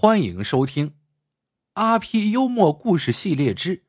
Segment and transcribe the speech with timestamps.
[0.00, 0.90] 欢迎收听
[1.72, 3.84] 《阿 P 幽默故事系列之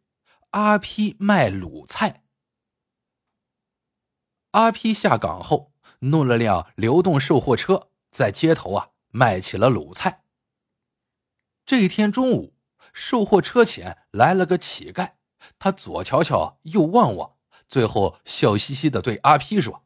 [0.50, 2.10] 阿 P 卖卤菜》。
[4.50, 10.24] 阿 P 下岗后，弄了辆流动售货车，在街头啊卖起了卤菜。
[11.64, 12.58] 这一天中午，
[12.92, 15.12] 售货车前来了个乞丐，
[15.60, 17.36] 他左瞧瞧，右望望，
[17.68, 19.86] 最后笑嘻嘻的对阿 P 说：“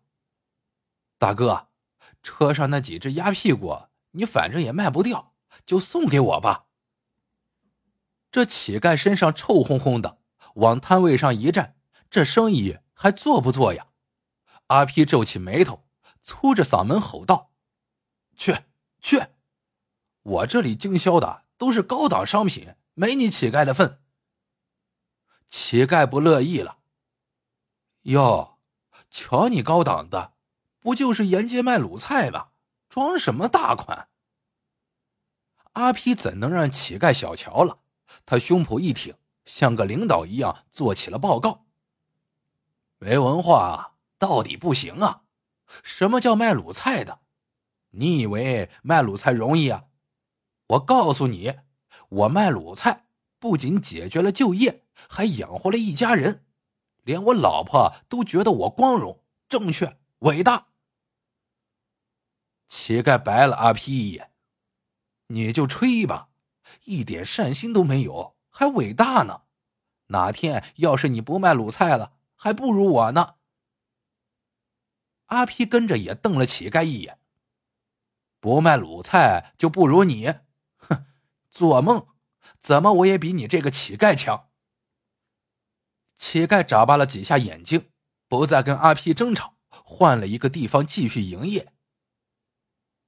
[1.19, 1.67] 大哥，
[2.21, 5.32] 车上那几只鸭屁股，你反正也卖不掉，
[5.65, 6.66] 就送给我吧。”
[8.31, 10.20] 这乞丐身上臭烘烘的，
[10.55, 11.77] 往摊位上一站，
[12.09, 13.88] 这生意还做不做呀？
[14.67, 15.88] 阿皮皱起眉头，
[16.21, 17.52] 粗着嗓门吼道
[18.35, 18.55] ：“去
[19.02, 19.21] 去，
[20.23, 24.01] 我这里经销的都是高档商品，没你乞丐的份。”
[25.48, 26.79] 乞丐不乐意了
[28.04, 28.57] ：“哟，
[29.12, 30.34] 瞧你高档的，
[30.79, 32.48] 不就是沿街卖卤菜吗？
[32.90, 34.09] 装什么大款？”
[35.73, 37.80] 阿批怎能让乞丐小瞧了？
[38.26, 41.65] 他胸脯一挺，像个领导一样做起了报告
[42.98, 45.24] ：“没文化。”到底不行啊！
[45.84, 47.20] 什么叫卖卤菜的？
[47.90, 49.84] 你以为卖卤菜容易啊？
[50.68, 51.55] 我告诉你，
[52.08, 56.46] 我卖卤菜不仅解决了就业，还养活了一家人，
[57.02, 60.68] 连我老婆都觉得我光荣、正确、伟大。
[62.70, 64.31] 乞丐白了阿批一眼
[65.34, 66.29] ：“你就吹吧，
[66.85, 69.41] 一点善心都没有，还伟大呢？
[70.07, 73.35] 哪天要是你不卖卤菜了，还不如我呢。”
[75.28, 77.19] 阿皮跟着也瞪了乞丐一眼。
[78.40, 80.28] 不卖卤菜就不如你，
[80.78, 81.06] 哼，
[81.50, 82.07] 做梦！
[82.59, 84.50] 怎么我也比你这个乞丐强？
[86.18, 87.90] 乞丐眨巴了几下眼睛，
[88.28, 91.73] 不再跟阿皮争吵，换了一个地方继续营业。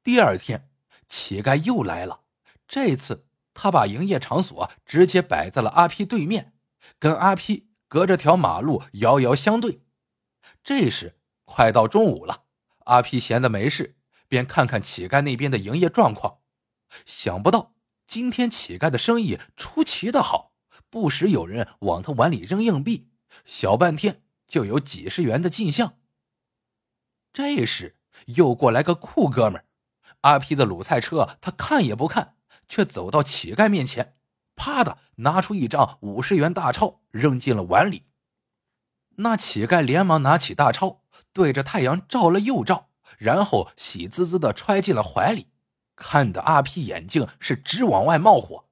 [0.02, 0.70] 第二天，
[1.08, 2.22] 乞丐又来了，
[2.68, 6.54] 这次他把营业场所直接摆在了阿批对面，
[7.00, 9.82] 跟阿批隔着条马路遥遥相对。
[10.64, 11.18] 这时。
[11.48, 12.46] 快到中午了，
[12.86, 16.40] 阿皮闲的没事，便看看乞丐那边的营业状况。
[17.06, 17.76] 想不到
[18.08, 20.54] 今天乞丐的生意出奇的好，
[20.90, 23.12] 不时有人往他碗里扔硬币，
[23.46, 26.00] 小半天就有几十元的进项。
[27.32, 29.64] 这时又过来个酷哥们
[30.26, 32.36] 阿皮的卤菜车他看也不看，
[32.68, 34.16] 却走到乞丐面前，
[34.56, 38.08] 啪的拿出一张五十元大钞扔进了碗里。
[39.18, 45.52] 那乞丐连忙拿起大钞，对着太阳照了又照，然后喜滋滋的揣进了怀里，
[45.96, 48.66] 看得阿皮眼睛是直往外冒火。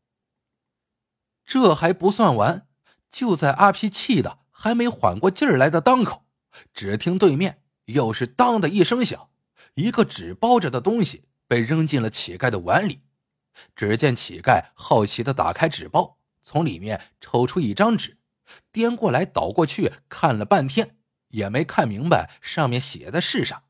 [1.45, 2.67] 这还不算完，
[3.11, 6.25] 就在阿皮气的还没缓过劲儿来的当口，
[6.73, 9.29] 只听对面又是当的一声响，
[9.75, 13.03] 一个纸包着的东西被扔进了乞丐的碗里。
[13.75, 18.17] 只见乞丐好奇的打开纸包，从里面抽出一张纸。
[18.71, 20.97] 颠过来倒过去看了半天，
[21.27, 23.65] 也没看明白上面写的是啥。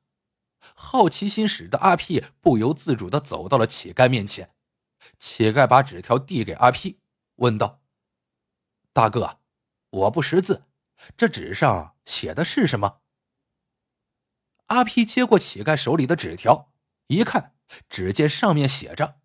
[0.74, 4.54] 好奇心使得阿 P 不由自主的走到了乞丐面前。
[5.18, 7.02] 乞丐把纸条递给阿 P，，
[7.36, 7.82] 问道
[8.94, 9.40] ：“大哥，
[9.90, 10.64] 我不识字，
[11.18, 13.02] 这纸上写的是什么？”
[14.68, 16.72] 阿 P 接过乞丐手里的纸条，
[17.08, 17.54] 一看，
[17.90, 19.20] 只见上面写着：“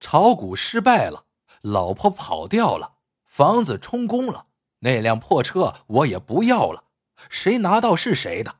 [0.00, 1.26] 炒股失败了，
[1.62, 2.98] 老婆跑掉了。”
[3.30, 4.48] 房子充公了，
[4.80, 6.86] 那辆破车我也不要了，
[7.28, 8.58] 谁拿到是谁的，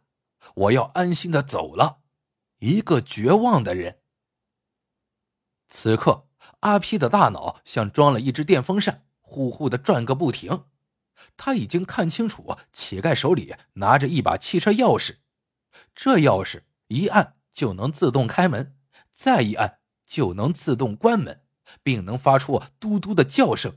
[0.54, 2.03] 我要安心的走了。
[2.60, 4.00] 一个绝望的人。
[5.69, 6.28] 此刻，
[6.60, 10.66] 阿皮的大脑像装了一只电风扇，呼呼的转个不停。
[11.37, 15.16] 他已经看清楚，乞丐手里拿着一把汽车钥匙，
[15.94, 18.75] 这钥匙一按就能自动开门，
[19.10, 21.43] 再一按就能自动关门，
[21.82, 23.76] 并能发出嘟嘟的叫声。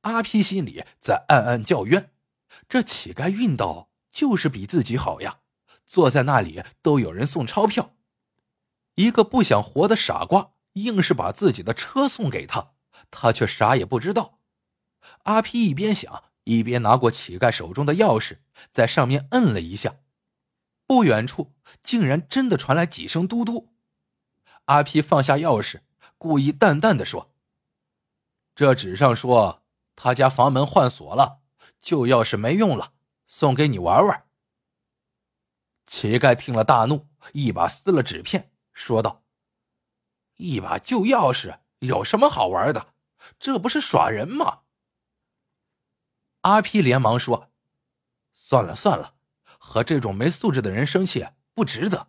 [0.00, 2.12] 阿皮心里在暗暗叫冤：
[2.66, 5.40] 这乞丐运道就是比自己好呀，
[5.84, 7.94] 坐在那里都有人送钞票。
[8.94, 12.72] 一个不想活的傻瓜，硬是把自己的车送给他，
[13.10, 14.38] 他却啥也不知道。
[15.24, 18.38] 阿皮一边想，一边拿过乞丐手中的钥匙，
[18.70, 19.96] 在上面摁了一下，
[20.86, 23.74] 不远处竟然真的传来几声嘟嘟。
[24.66, 25.82] 阿皮放下钥匙，
[26.18, 27.34] 故意淡淡的说
[28.54, 29.62] ：“这纸上说。”
[29.98, 31.40] 他家房门换锁了，
[31.80, 32.92] 旧钥匙没用了，
[33.26, 34.26] 送给你玩玩。
[35.86, 39.24] 乞丐听了大怒，一把撕了纸片，说道
[40.36, 42.92] ：“一把旧钥匙有什么好玩的？
[43.38, 44.64] 这不是耍人吗？”
[46.42, 47.50] 阿皮连忙说
[48.34, 49.15] ：“算了算了，
[49.66, 52.08] 和这种没素质的人生气不值得。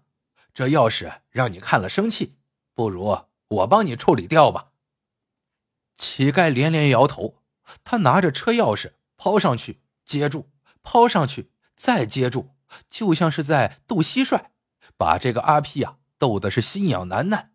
[0.54, 2.38] 这钥匙让你看了生气，
[2.76, 4.72] 不如我帮你处理掉吧。
[5.98, 7.42] 乞丐连连摇头，
[7.84, 10.52] 他拿着车钥匙抛上去接住，
[10.84, 12.52] 抛上去再接住，
[12.90, 14.50] 就像是在斗蟋蟀，
[14.96, 17.52] 把这个阿批呀逗的是心痒难耐。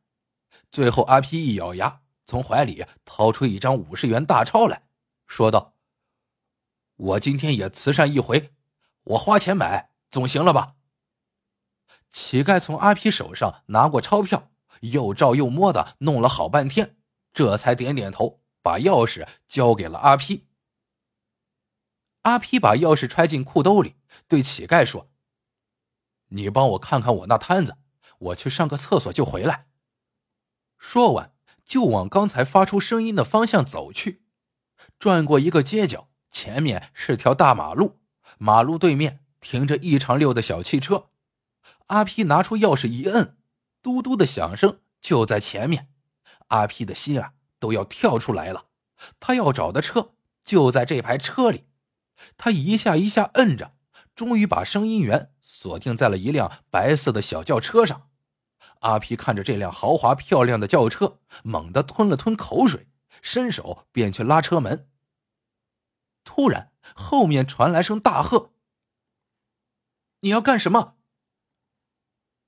[0.70, 4.82] 最后，阿批一咬牙，从怀里掏出一张五十元大钞来
[5.26, 5.76] 说道
[6.96, 8.52] ：“我今天也慈善一回，
[9.04, 10.76] 我花钱买总行了吧？”
[12.08, 16.96] 乞丐从阿皮手上拿过钞票，又照又摸的弄了好半天，
[17.32, 20.46] 这才点点头，把钥匙交给了阿皮。
[22.22, 23.96] 阿皮把钥匙揣进裤兜里，
[24.28, 25.10] 对乞丐说
[26.28, 27.78] ：“你帮我看看我那摊子，
[28.18, 29.66] 我去上个厕所就回来。”
[30.78, 31.34] 说完，
[31.64, 34.22] 就往刚才发出声音的方向走去。
[34.98, 38.00] 转过一个街角，前面是条大马路，
[38.38, 41.10] 马路对面停着一长溜的小汽车。
[41.88, 43.36] 阿皮拿出钥匙一摁，
[43.82, 45.90] 嘟嘟的响声就在前面。
[46.48, 48.68] 阿皮的心啊都要跳出来了，
[49.20, 51.66] 他要找的车就在这排车里。
[52.38, 53.74] 他一下一下摁着，
[54.14, 58.08] 终于把声音源锁定在了一辆白色的小轿车上。
[58.80, 62.88] 阿皮看着这辆豪华漂亮的轿车，猛地吞了吞口水，
[63.20, 64.88] 伸手便去拉车门。
[66.24, 68.51] 突然，后面传来声大喝
[70.22, 70.96] ：“你要干什么？”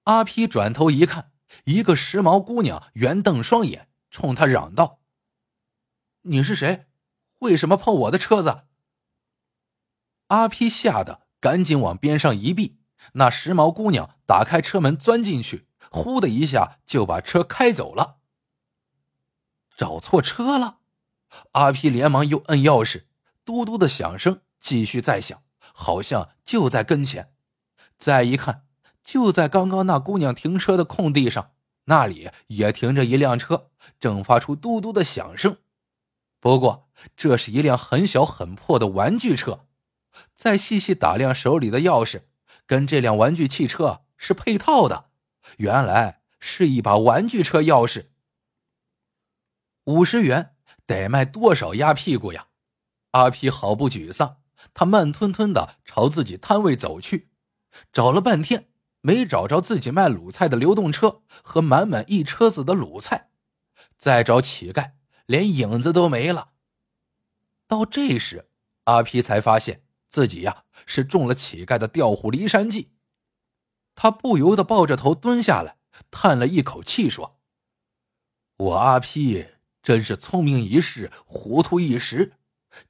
[0.04, 1.32] 阿皮转头一看，
[1.64, 5.00] 一个时髦姑娘圆瞪双眼，冲他嚷道
[6.22, 6.86] ：“你是谁？
[7.40, 8.64] 为什么碰我的车子？”
[10.28, 12.78] 阿皮吓得赶紧往边上一避，
[13.12, 15.68] 那时髦姑娘打开车门钻进去。
[15.90, 18.18] 呼的一下就把车开走了。
[19.76, 20.80] 找错车了，
[21.52, 23.04] 阿皮连忙又摁钥匙，
[23.44, 27.33] 嘟嘟的响声继续在响，好像就在跟前。
[27.96, 28.66] 再一看，
[29.02, 31.52] 就在刚刚那姑娘停车的空地上，
[31.84, 35.58] 那里也停着一辆车，正发出嘟嘟的响声。
[36.40, 39.66] 不过，这是一辆很小很破的玩具车。
[40.34, 42.22] 再细细打量手里的钥匙，
[42.66, 45.10] 跟这辆玩具汽车是配套的。
[45.56, 48.06] 原来是一把玩具车钥匙，
[49.84, 50.54] 五十元
[50.86, 52.46] 得卖多少鸭屁股呀？
[53.10, 54.38] 阿皮毫不沮丧，
[54.72, 57.30] 他慢吞吞的朝自己摊位走去，
[57.92, 58.68] 找了半天
[59.00, 63.30] 没找着自己卖卤菜的流动车和满满一车子的卤菜，
[63.96, 64.92] 再找乞丐，
[65.26, 66.52] 连影子都没了。
[67.66, 68.48] 到这时，
[68.84, 72.92] 阿皮才发现自己呀是中了乞丐的调虎离山计。
[73.94, 75.76] 他不由得抱着头蹲下来，
[76.10, 77.38] 叹了一口气，说
[78.56, 79.46] ：“我阿批
[79.82, 82.32] 真是聪明一世，糊涂一时，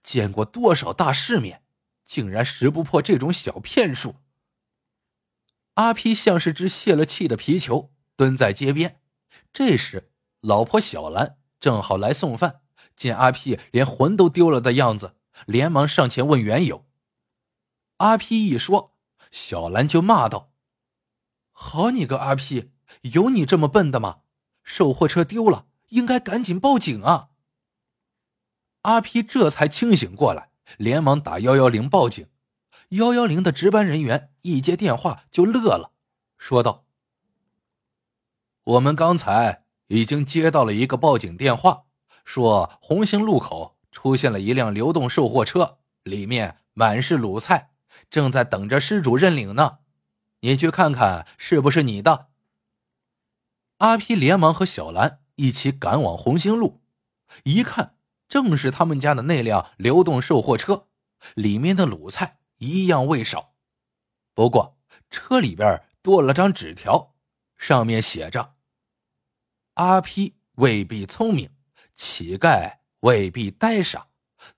[0.02, 1.62] 见过多少大世面，
[2.04, 4.16] 竟然识不破这种小骗术。”
[5.74, 9.00] 阿 P 像是只泄了气的皮球，蹲在街边。
[9.52, 10.10] 这时，
[10.40, 12.60] 老婆小兰正好来送饭，
[12.96, 15.16] 见阿 P 连魂都丢了的样子，
[15.46, 16.86] 连忙上前问缘由。
[17.98, 18.94] 阿 P 一说，
[19.30, 20.52] 小兰就骂道。
[21.50, 22.70] 好你个阿皮，
[23.02, 24.18] 有你这么笨的吗？
[24.62, 27.28] 售货车丢了，应该赶紧报警啊！
[28.82, 32.28] 阿皮这才清醒过来，连忙打幺幺零报警。
[32.90, 35.92] 幺幺零的值班人员一接电话就乐了，
[36.36, 36.84] 说道
[38.64, 41.84] ：“我们刚才已经接到了一个报警电话，
[42.26, 47.70] 说红星路口出现了一辆流动售货车，里面满是卤菜，
[48.10, 49.78] 正在等着失主认领呢。”
[50.40, 52.28] 你去看看是不是你的？
[53.78, 56.82] 阿皮连忙和小兰一起赶往红星路，
[57.44, 57.96] 一看
[58.28, 60.88] 正是他们家的那辆流动售货车，
[61.34, 63.53] 里面的卤菜一样未少。
[64.34, 64.76] 不过
[65.10, 67.14] 车里边多了张纸条，
[67.56, 68.56] 上面写着
[69.74, 71.50] ：“阿批未必聪明，
[71.94, 74.08] 乞丐未必呆傻，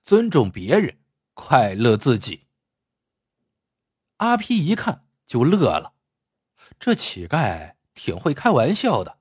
[0.03, 0.99] 尊重别人，
[1.33, 2.47] 快乐自己。”
[4.17, 5.05] 阿批一看。
[5.27, 5.93] 就乐了，
[6.79, 9.19] 这乞丐挺会开玩笑的。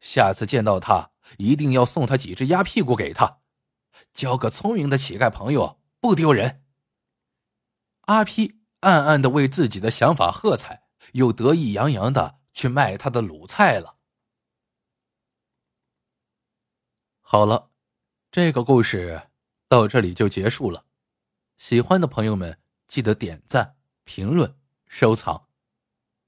[0.00, 3.38] 下次见到他，一定要送他几只鸭屁股给他，
[4.12, 6.64] 交个聪明的乞丐朋友不丢人。
[8.06, 13.96] 阿批暗暗的为自己的想法喝彩，又得意洋洋的去卖他的卤菜了。
[17.20, 17.70] 好了，
[18.30, 19.28] 这个故事
[19.68, 20.84] 到这里就结束了。
[21.56, 24.56] 喜欢的朋友们记得点赞、评论。
[24.88, 25.48] 收藏，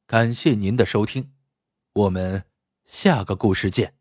[0.04, 1.32] 感谢您的收听，
[1.92, 2.44] 我们
[2.84, 3.97] 下个故事见。